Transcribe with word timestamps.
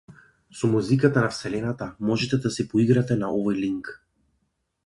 Со 0.59 0.67
музиката 0.71 1.21
на 1.25 1.29
вселената 1.33 1.89
можете 2.09 2.37
да 2.47 2.51
си 2.57 2.65
поиграте 2.73 3.19
на 3.23 3.31
овој 3.41 3.63
линк. 3.67 3.93